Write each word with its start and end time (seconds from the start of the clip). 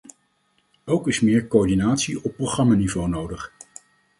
Ook 0.85 1.07
is 1.07 1.19
meer 1.19 1.47
coördinatie 1.47 2.23
op 2.23 2.35
programmaniveau 2.35 3.09
nodig. 3.09 3.53